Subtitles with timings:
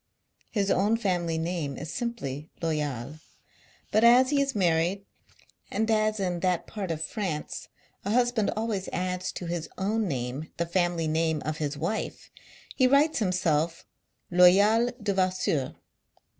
[0.49, 3.19] His own family name is simply Loyal;
[3.91, 5.05] but, as he is married,
[5.69, 7.67] and as in that part of France
[8.03, 12.31] a husband always adds to his own name the family name ot his wife,
[12.75, 13.85] he writes himself
[14.31, 15.75] Loyal Devasseur.